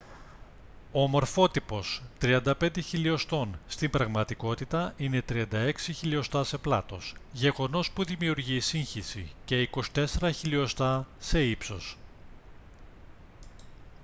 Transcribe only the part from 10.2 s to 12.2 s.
χιλιοστά σε ύψος